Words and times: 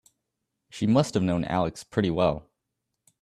She 0.71 0.87
must 0.87 1.13
have 1.13 1.21
known 1.21 1.45
Alex 1.45 1.83
pretty 1.83 2.09
well. 2.09 2.49